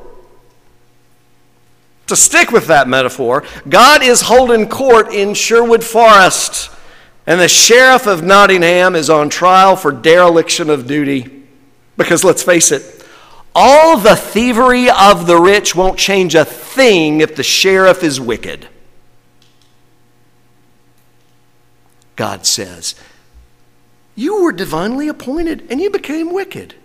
To 2.07 2.15
stick 2.17 2.51
with 2.51 2.67
that 2.67 2.89
metaphor, 2.89 3.45
God 3.69 4.03
is 4.03 4.23
holding 4.23 4.67
court 4.67 5.13
in 5.13 5.33
Sherwood 5.33 5.81
Forest, 5.81 6.69
and 7.25 7.39
the 7.39 7.47
sheriff 7.47 8.05
of 8.05 8.21
Nottingham 8.21 8.95
is 8.95 9.09
on 9.09 9.29
trial 9.29 9.77
for 9.77 9.93
dereliction 9.93 10.69
of 10.69 10.87
duty. 10.87 11.43
Because 11.95 12.25
let's 12.25 12.43
face 12.43 12.73
it, 12.73 12.83
All 13.55 13.97
the 13.97 14.17
thievery 14.17 14.89
of 14.89 15.25
the 15.25 15.37
rich 15.37 15.73
won't 15.73 15.97
change 15.97 16.35
a 16.35 16.43
thing 16.43 17.21
if 17.21 17.37
the 17.37 17.43
sheriff 17.43 18.03
is 18.03 18.19
wicked. 18.19 18.67
God 22.17 22.45
says, 22.45 22.95
You 24.15 24.43
were 24.43 24.51
divinely 24.51 25.07
appointed 25.07 25.65
and 25.69 25.79
you 25.79 25.89
became 25.89 26.33
wicked. 26.33 26.75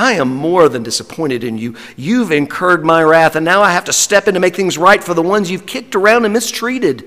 I 0.00 0.12
am 0.12 0.34
more 0.34 0.70
than 0.70 0.82
disappointed 0.82 1.44
in 1.44 1.58
you. 1.58 1.76
You've 1.94 2.32
incurred 2.32 2.86
my 2.86 3.02
wrath, 3.02 3.36
and 3.36 3.44
now 3.44 3.60
I 3.60 3.72
have 3.72 3.84
to 3.84 3.92
step 3.92 4.26
in 4.26 4.32
to 4.32 4.40
make 4.40 4.56
things 4.56 4.78
right 4.78 5.04
for 5.04 5.12
the 5.12 5.20
ones 5.20 5.50
you've 5.50 5.66
kicked 5.66 5.94
around 5.94 6.24
and 6.24 6.32
mistreated. 6.32 7.04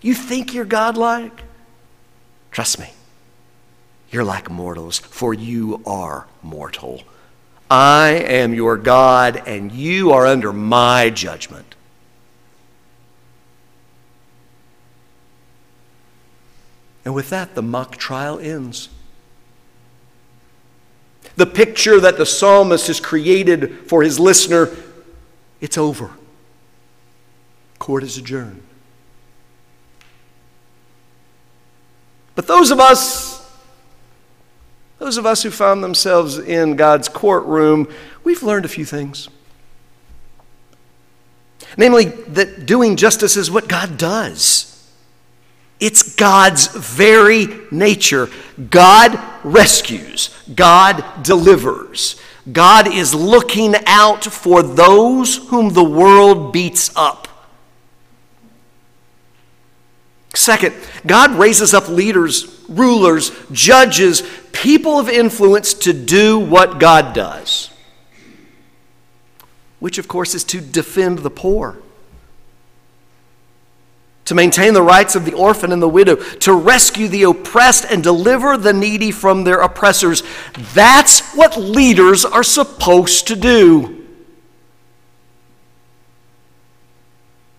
You 0.00 0.12
think 0.12 0.52
you're 0.52 0.64
godlike? 0.64 1.44
Trust 2.50 2.80
me, 2.80 2.90
you're 4.10 4.24
like 4.24 4.50
mortals, 4.50 4.98
for 4.98 5.32
you 5.32 5.82
are 5.86 6.26
mortal. 6.42 7.02
I 7.70 8.08
am 8.08 8.52
your 8.54 8.76
God, 8.76 9.40
and 9.46 9.70
you 9.70 10.10
are 10.10 10.26
under 10.26 10.52
my 10.52 11.10
judgment. 11.10 11.76
And 17.04 17.14
with 17.14 17.30
that, 17.30 17.54
the 17.54 17.62
mock 17.62 17.98
trial 17.98 18.40
ends. 18.40 18.88
The 21.36 21.46
picture 21.46 21.98
that 22.00 22.18
the 22.18 22.26
psalmist 22.26 22.88
has 22.88 23.00
created 23.00 23.88
for 23.88 24.02
his 24.02 24.20
listener, 24.20 24.70
it's 25.60 25.78
over. 25.78 26.10
Court 27.78 28.02
is 28.02 28.18
adjourned. 28.18 28.62
But 32.34 32.46
those 32.46 32.70
of 32.70 32.80
us, 32.80 33.50
those 34.98 35.16
of 35.16 35.26
us 35.26 35.42
who 35.42 35.50
found 35.50 35.82
themselves 35.82 36.38
in 36.38 36.76
God's 36.76 37.08
courtroom, 37.08 37.92
we've 38.24 38.42
learned 38.42 38.64
a 38.64 38.68
few 38.68 38.84
things. 38.84 39.28
Namely, 41.76 42.06
that 42.06 42.66
doing 42.66 42.96
justice 42.96 43.36
is 43.36 43.50
what 43.50 43.68
God 43.68 43.96
does. 43.96 44.71
It's 45.82 46.14
God's 46.14 46.68
very 46.68 47.48
nature. 47.72 48.30
God 48.70 49.18
rescues, 49.42 50.30
God 50.54 51.24
delivers. 51.24 52.20
God 52.52 52.86
is 52.86 53.12
looking 53.12 53.74
out 53.86 54.24
for 54.24 54.62
those 54.62 55.48
whom 55.48 55.74
the 55.74 55.82
world 55.82 56.52
beats 56.52 56.94
up. 56.94 57.26
Second, 60.34 60.72
God 61.04 61.32
raises 61.32 61.74
up 61.74 61.88
leaders, 61.88 62.64
rulers, 62.68 63.32
judges, 63.50 64.22
people 64.52 65.00
of 65.00 65.08
influence 65.08 65.74
to 65.74 65.92
do 65.92 66.38
what 66.38 66.78
God 66.78 67.12
does, 67.12 67.70
which, 69.80 69.98
of 69.98 70.06
course, 70.06 70.32
is 70.32 70.44
to 70.44 70.60
defend 70.60 71.18
the 71.18 71.30
poor 71.30 71.82
to 74.24 74.34
maintain 74.34 74.72
the 74.72 74.82
rights 74.82 75.14
of 75.16 75.24
the 75.24 75.34
orphan 75.34 75.72
and 75.72 75.82
the 75.82 75.88
widow, 75.88 76.16
to 76.16 76.54
rescue 76.54 77.08
the 77.08 77.24
oppressed 77.24 77.84
and 77.90 78.02
deliver 78.02 78.56
the 78.56 78.72
needy 78.72 79.10
from 79.10 79.44
their 79.44 79.60
oppressors. 79.60 80.22
That's 80.74 81.34
what 81.34 81.56
leaders 81.56 82.24
are 82.24 82.44
supposed 82.44 83.26
to 83.28 83.36
do. 83.36 84.06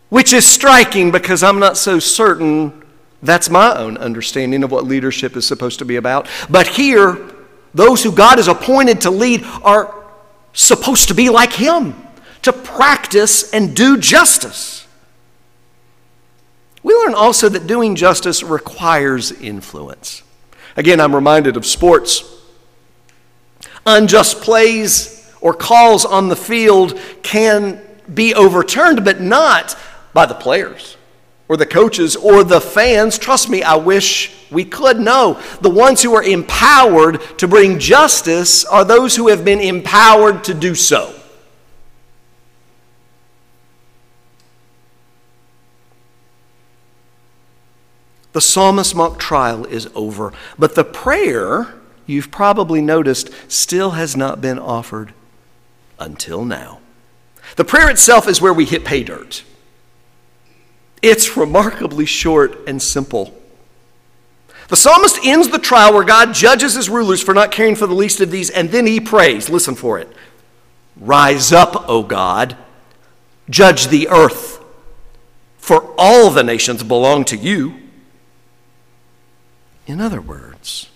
Which 0.09 0.31
is 0.31 0.45
striking 0.45 1.11
because 1.11 1.43
I'm 1.43 1.59
not 1.59 1.75
so 1.77 1.99
certain 1.99 2.83
that's 3.23 3.49
my 3.49 3.73
own 3.75 3.97
understanding 3.97 4.63
of 4.63 4.71
what 4.71 4.83
leadership 4.83 5.37
is 5.37 5.47
supposed 5.47 5.79
to 5.79 5.85
be 5.85 5.95
about. 5.95 6.27
But 6.49 6.67
here, 6.67 7.17
those 7.73 8.03
who 8.03 8.11
God 8.11 8.37
has 8.37 8.49
appointed 8.49 9.01
to 9.01 9.09
lead 9.09 9.43
are 9.63 9.95
supposed 10.51 11.07
to 11.07 11.15
be 11.15 11.29
like 11.29 11.53
Him, 11.53 11.95
to 12.43 12.51
practice 12.51 13.51
and 13.51 13.75
do 13.75 13.97
justice. 13.97 14.82
We 16.83 16.93
learn 16.93 17.13
also 17.13 17.49
that 17.49 17.65
doing 17.65 17.95
justice 17.95 18.43
requires 18.43 19.31
influence. 19.31 20.21
Again, 20.75 20.99
I'm 20.99 21.15
reminded 21.15 21.55
of 21.55 21.65
sports. 21.65 22.23
Unjust 23.85 24.41
plays 24.41 25.33
or 25.41 25.53
calls 25.53 26.05
on 26.05 26.29
the 26.29 26.35
field 26.35 26.99
can 27.21 27.81
be 28.13 28.35
overturned, 28.35 29.05
but 29.05 29.21
not 29.21 29.77
by 30.13 30.25
the 30.25 30.35
players 30.35 30.97
or 31.47 31.57
the 31.57 31.65
coaches 31.65 32.15
or 32.15 32.43
the 32.43 32.61
fans. 32.61 33.17
Trust 33.17 33.49
me, 33.49 33.63
I 33.63 33.75
wish 33.75 34.31
we 34.51 34.65
could 34.65 34.99
know. 34.99 35.41
The 35.61 35.69
ones 35.69 36.01
who 36.01 36.15
are 36.15 36.23
empowered 36.23 37.21
to 37.37 37.47
bring 37.47 37.79
justice 37.79 38.65
are 38.65 38.85
those 38.85 39.15
who 39.15 39.29
have 39.29 39.45
been 39.45 39.59
empowered 39.59 40.43
to 40.45 40.53
do 40.53 40.75
so. 40.75 41.13
The 48.33 48.41
psalmist's 48.41 48.95
mock 48.95 49.19
trial 49.19 49.65
is 49.65 49.87
over, 49.95 50.33
but 50.57 50.75
the 50.75 50.83
prayer, 50.83 51.75
you've 52.05 52.31
probably 52.31 52.81
noticed, 52.81 53.29
still 53.47 53.91
has 53.91 54.17
not 54.17 54.41
been 54.41 54.59
offered 54.59 55.13
until 55.99 56.43
now. 56.43 56.79
The 57.55 57.63
prayer 57.63 57.89
itself 57.89 58.27
is 58.27 58.41
where 58.41 58.53
we 58.53 58.65
hit 58.65 58.83
pay 58.83 59.03
dirt. 59.03 59.43
It's 61.03 61.37
remarkably 61.37 62.05
short 62.05 62.67
and 62.67 62.81
simple. 62.81 63.39
The 64.69 64.77
psalmist 64.77 65.19
ends 65.23 65.49
the 65.49 65.59
trial 65.59 65.93
where 65.93 66.03
God 66.03 66.33
judges 66.33 66.73
his 66.73 66.89
rulers 66.89 67.21
for 67.21 67.33
not 67.33 67.51
caring 67.51 67.75
for 67.75 67.85
the 67.85 67.93
least 67.93 68.21
of 68.21 68.31
these, 68.31 68.49
and 68.49 68.71
then 68.71 68.87
he 68.87 68.99
prays. 68.99 69.49
Listen 69.49 69.75
for 69.75 69.99
it. 69.99 70.07
Rise 70.95 71.51
up, 71.51 71.87
O 71.89 72.01
God, 72.01 72.57
judge 73.49 73.87
the 73.87 74.07
earth, 74.07 74.63
for 75.57 75.93
all 75.97 76.31
the 76.31 76.43
nations 76.43 76.81
belong 76.81 77.25
to 77.25 77.37
you. 77.37 77.82
In 79.85 79.99
other 79.99 80.21
words, 80.21 80.89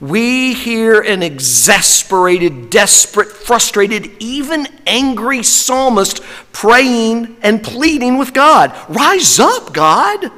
we 0.00 0.54
hear 0.54 1.00
an 1.00 1.22
exasperated, 1.22 2.70
desperate, 2.70 3.28
frustrated, 3.28 4.10
even 4.20 4.68
angry 4.86 5.42
psalmist 5.42 6.22
praying 6.52 7.36
and 7.42 7.62
pleading 7.62 8.18
with 8.18 8.32
God 8.32 8.74
Rise 8.88 9.38
up, 9.38 9.72
God! 9.72 10.30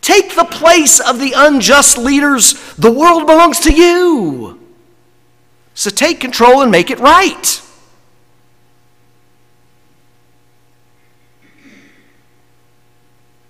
Take 0.00 0.36
the 0.36 0.44
place 0.44 1.00
of 1.00 1.18
the 1.18 1.34
unjust 1.36 1.98
leaders. 1.98 2.74
The 2.76 2.90
world 2.90 3.26
belongs 3.26 3.60
to 3.60 3.72
you. 3.72 4.60
So 5.74 5.90
take 5.90 6.20
control 6.20 6.62
and 6.62 6.70
make 6.70 6.90
it 6.90 6.98
right. 7.00 7.62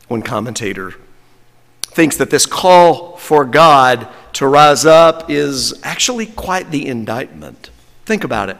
One 0.08 0.22
commentator 0.22 0.94
thinks 1.90 2.16
that 2.18 2.30
this 2.30 2.46
call 2.46 3.16
for 3.16 3.44
God 3.44 4.08
to 4.34 4.46
rise 4.46 4.84
up 4.84 5.30
is 5.30 5.80
actually 5.82 6.26
quite 6.26 6.70
the 6.70 6.86
indictment. 6.86 7.70
Think 8.04 8.24
about 8.24 8.50
it. 8.50 8.56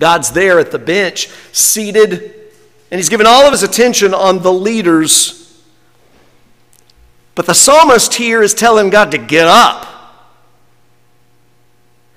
God's 0.00 0.30
there 0.32 0.58
at 0.58 0.70
the 0.70 0.78
bench, 0.78 1.28
seated, 1.52 2.12
and 2.90 2.98
he's 2.98 3.08
given 3.08 3.26
all 3.26 3.44
of 3.44 3.52
his 3.52 3.62
attention 3.62 4.14
on 4.14 4.42
the 4.42 4.52
leaders. 4.52 5.62
But 7.34 7.46
the 7.46 7.54
psalmist 7.54 8.14
here 8.14 8.42
is 8.42 8.54
telling 8.54 8.90
God 8.90 9.10
to 9.12 9.18
get 9.18 9.46
up 9.46 9.86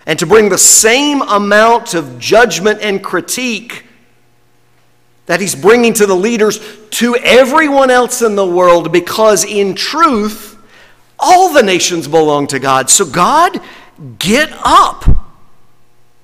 and 0.06 0.18
to 0.20 0.26
bring 0.26 0.50
the 0.50 0.58
same 0.58 1.22
amount 1.22 1.94
of 1.94 2.18
judgment 2.18 2.80
and 2.82 3.04
critique 3.04 3.86
that 5.32 5.40
he's 5.40 5.56
bringing 5.56 5.94
to 5.94 6.06
the 6.06 6.16
leaders 6.16 6.60
to 6.90 7.16
everyone 7.16 7.90
else 7.90 8.22
in 8.22 8.36
the 8.36 8.46
world 8.46 8.92
because, 8.92 9.46
in 9.46 9.76
truth, 9.76 10.58
all 11.18 11.54
the 11.54 11.64
nations 11.64 12.08
belong 12.08 12.48
to 12.48 12.60
God. 12.60 12.90
So, 12.90 13.06
God, 13.06 13.62
get 14.20 14.52
up. 14.66 15.06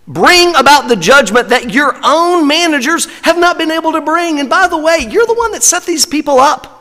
Bring 0.08 0.56
about 0.56 0.88
the 0.88 0.96
judgment 0.96 1.50
that 1.50 1.74
your 1.74 1.98
own 2.04 2.48
managers 2.48 3.06
have 3.22 3.38
not 3.38 3.58
been 3.58 3.72
able 3.72 3.94
to 3.94 4.02
bring. 4.02 4.40
And 4.40 4.50
by 4.50 4.68
the 4.68 4.78
way, 4.78 5.08
you're 5.10 5.26
the 5.26 5.34
one 5.34 5.52
that 5.52 5.64
set 5.64 5.86
these 5.86 6.06
people 6.06 6.40
up. 6.40 6.74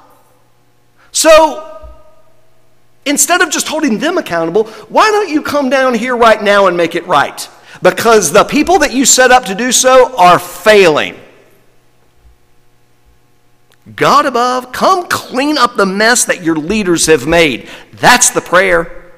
So, 1.12 1.90
instead 3.04 3.40
of 3.40 3.50
just 3.50 3.68
holding 3.68 3.98
them 3.98 4.18
accountable, 4.18 4.64
why 4.88 5.10
don't 5.10 5.28
you 5.28 5.42
come 5.42 5.70
down 5.70 5.94
here 5.94 6.16
right 6.16 6.42
now 6.42 6.66
and 6.66 6.76
make 6.76 6.94
it 6.94 7.06
right? 7.06 7.48
Because 7.82 8.32
the 8.32 8.44
people 8.44 8.80
that 8.80 8.92
you 8.92 9.04
set 9.04 9.30
up 9.30 9.44
to 9.44 9.54
do 9.54 9.70
so 9.70 10.16
are 10.16 10.38
failing. 10.38 11.16
God 13.96 14.26
above, 14.26 14.72
come 14.72 15.08
clean 15.08 15.56
up 15.56 15.76
the 15.76 15.86
mess 15.86 16.26
that 16.26 16.44
your 16.44 16.56
leaders 16.56 17.06
have 17.06 17.26
made. 17.26 17.68
That's 17.92 18.30
the 18.30 18.42
prayer. 18.42 19.14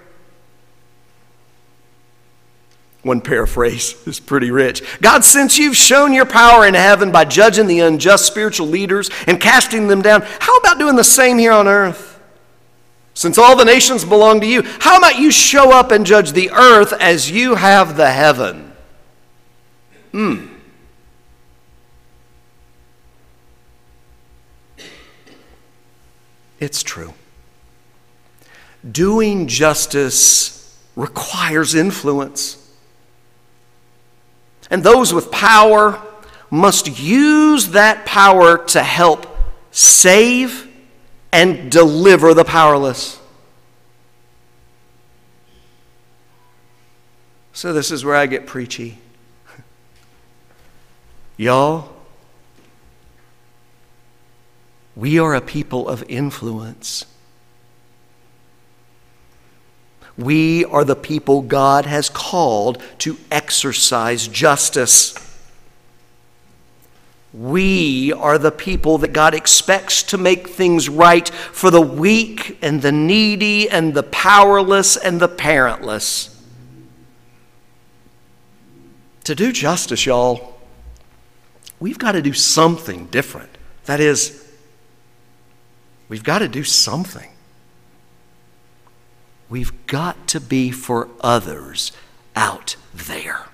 One 3.02 3.20
paraphrase 3.20 3.94
is 4.06 4.20
pretty 4.20 4.50
rich. 4.50 4.82
God, 5.00 5.24
since 5.24 5.58
you've 5.58 5.76
shown 5.76 6.12
your 6.12 6.26
power 6.26 6.64
in 6.66 6.74
heaven 6.74 7.10
by 7.10 7.24
judging 7.24 7.66
the 7.66 7.80
unjust 7.80 8.26
spiritual 8.26 8.68
leaders 8.68 9.10
and 9.26 9.40
casting 9.40 9.88
them 9.88 10.00
down, 10.00 10.22
how 10.38 10.56
about 10.58 10.78
doing 10.78 10.96
the 10.96 11.04
same 11.04 11.38
here 11.38 11.52
on 11.52 11.66
earth? 11.66 12.20
Since 13.14 13.36
all 13.36 13.56
the 13.56 13.64
nations 13.64 14.04
belong 14.04 14.40
to 14.42 14.46
you, 14.46 14.62
how 14.78 14.96
about 14.96 15.18
you 15.18 15.32
show 15.32 15.72
up 15.72 15.90
and 15.90 16.06
judge 16.06 16.32
the 16.32 16.50
earth 16.52 16.92
as 16.92 17.28
you 17.28 17.56
have 17.56 17.96
the 17.96 18.12
heaven? 18.12 18.72
Hmm. 20.12 20.57
It's 26.60 26.82
true. 26.82 27.14
Doing 28.90 29.46
justice 29.46 30.78
requires 30.96 31.74
influence. 31.74 32.56
And 34.70 34.82
those 34.82 35.14
with 35.14 35.30
power 35.30 36.02
must 36.50 36.98
use 37.00 37.68
that 37.68 38.06
power 38.06 38.64
to 38.66 38.82
help 38.82 39.26
save 39.70 40.68
and 41.32 41.70
deliver 41.70 42.34
the 42.34 42.44
powerless. 42.44 43.20
So, 47.52 47.72
this 47.72 47.90
is 47.90 48.04
where 48.04 48.14
I 48.14 48.26
get 48.26 48.46
preachy. 48.46 48.98
Y'all, 51.36 51.92
we 54.98 55.16
are 55.20 55.32
a 55.32 55.40
people 55.40 55.88
of 55.88 56.02
influence. 56.08 57.06
We 60.16 60.64
are 60.64 60.82
the 60.82 60.96
people 60.96 61.42
God 61.42 61.86
has 61.86 62.08
called 62.08 62.82
to 62.98 63.16
exercise 63.30 64.26
justice. 64.26 65.14
We 67.32 68.12
are 68.12 68.38
the 68.38 68.50
people 68.50 68.98
that 68.98 69.12
God 69.12 69.34
expects 69.34 70.02
to 70.04 70.18
make 70.18 70.48
things 70.48 70.88
right 70.88 71.28
for 71.28 71.70
the 71.70 71.80
weak 71.80 72.58
and 72.60 72.82
the 72.82 72.90
needy 72.90 73.70
and 73.70 73.94
the 73.94 74.02
powerless 74.02 74.96
and 74.96 75.20
the 75.20 75.28
parentless. 75.28 76.34
To 79.22 79.36
do 79.36 79.52
justice, 79.52 80.06
y'all, 80.06 80.58
we've 81.78 81.98
got 82.00 82.12
to 82.12 82.22
do 82.22 82.32
something 82.32 83.06
different. 83.06 83.56
That 83.84 84.00
is, 84.00 84.47
we've 86.08 86.24
got 86.24 86.40
to 86.40 86.48
do 86.48 86.64
something. 86.64 87.30
We've 89.48 89.86
got 89.86 90.28
to 90.28 90.40
be 90.40 90.70
for 90.70 91.08
others 91.20 91.92
out 92.36 92.76
there. 92.94 93.46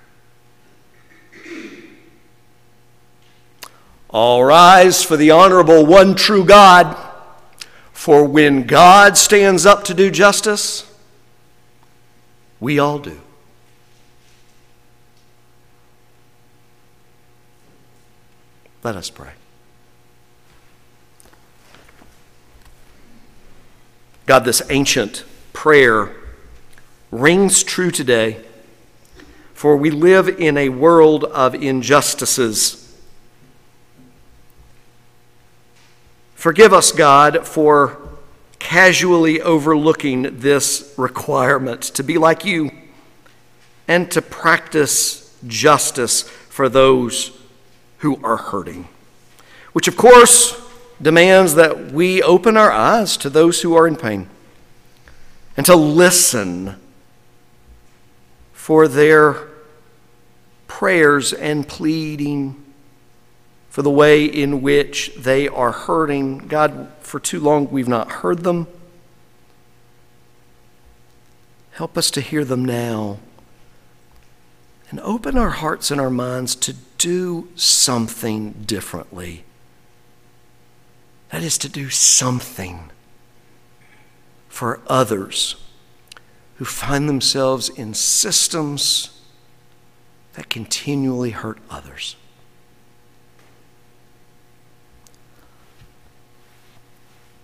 All 4.10 4.44
rise 4.44 5.02
for 5.02 5.16
the 5.16 5.32
honorable 5.32 5.84
one 5.84 6.14
true 6.14 6.44
God. 6.44 6.96
For 7.92 8.24
when 8.24 8.64
God 8.64 9.16
stands 9.16 9.66
up 9.66 9.84
to 9.84 9.94
do 9.94 10.10
justice, 10.10 10.88
we 12.60 12.78
all 12.78 12.98
do. 12.98 13.20
Let 18.82 18.96
us 18.96 19.10
pray. 19.10 19.30
God, 24.26 24.46
this 24.46 24.62
ancient 24.70 25.24
prayer 25.52 26.14
rings 27.10 27.62
true 27.62 27.90
today, 27.90 28.42
for 29.52 29.76
we 29.76 29.90
live 29.90 30.28
in 30.28 30.56
a 30.56 30.70
world 30.70 31.24
of 31.24 31.54
injustices. 31.54 32.80
Forgive 36.34 36.72
us, 36.72 36.90
God, 36.90 37.46
for 37.46 37.98
casually 38.58 39.42
overlooking 39.42 40.38
this 40.38 40.94
requirement 40.96 41.82
to 41.82 42.02
be 42.02 42.16
like 42.16 42.46
you 42.46 42.70
and 43.86 44.10
to 44.10 44.22
practice 44.22 45.38
justice 45.46 46.22
for 46.22 46.70
those 46.70 47.38
who 47.98 48.18
are 48.24 48.38
hurting, 48.38 48.88
which 49.74 49.86
of 49.86 49.98
course 49.98 50.63
demands 51.00 51.54
that 51.54 51.92
we 51.92 52.22
open 52.22 52.56
our 52.56 52.70
eyes 52.70 53.16
to 53.18 53.30
those 53.30 53.62
who 53.62 53.74
are 53.74 53.86
in 53.86 53.96
pain 53.96 54.28
and 55.56 55.66
to 55.66 55.76
listen 55.76 56.76
for 58.52 58.88
their 58.88 59.48
prayers 60.66 61.32
and 61.32 61.68
pleading 61.68 62.64
for 63.68 63.82
the 63.82 63.90
way 63.90 64.24
in 64.24 64.62
which 64.62 65.12
they 65.16 65.48
are 65.48 65.72
hurting. 65.72 66.38
God, 66.38 66.92
for 67.00 67.18
too 67.18 67.40
long 67.40 67.70
we've 67.70 67.88
not 67.88 68.10
heard 68.10 68.44
them. 68.44 68.66
Help 71.72 71.98
us 71.98 72.10
to 72.12 72.20
hear 72.20 72.44
them 72.44 72.64
now 72.64 73.18
and 74.90 75.00
open 75.00 75.36
our 75.36 75.50
hearts 75.50 75.90
and 75.90 76.00
our 76.00 76.10
minds 76.10 76.54
to 76.54 76.72
do 76.98 77.48
something 77.56 78.52
differently. 78.64 79.44
That 81.34 81.42
is 81.42 81.58
to 81.58 81.68
do 81.68 81.90
something 81.90 82.92
for 84.48 84.78
others 84.86 85.56
who 86.58 86.64
find 86.64 87.08
themselves 87.08 87.68
in 87.68 87.92
systems 87.92 89.20
that 90.34 90.48
continually 90.48 91.30
hurt 91.30 91.58
others. 91.68 92.14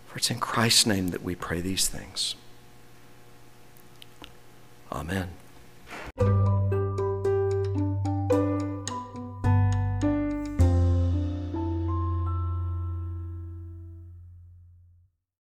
For 0.06 0.18
it's 0.18 0.30
in 0.30 0.38
Christ's 0.38 0.86
name 0.86 1.08
that 1.08 1.24
we 1.24 1.34
pray 1.34 1.60
these 1.60 1.88
things. 1.88 2.36
Amen. 4.92 5.30